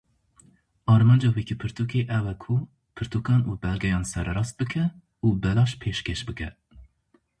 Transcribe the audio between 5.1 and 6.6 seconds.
û belaş pêşkêş bike.